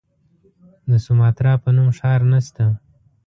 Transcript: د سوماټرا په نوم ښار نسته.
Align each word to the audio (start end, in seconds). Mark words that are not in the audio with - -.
د 0.89 0.91
سوماټرا 1.05 1.53
په 1.63 1.69
نوم 1.75 1.89
ښار 1.97 2.21
نسته. 2.31 2.65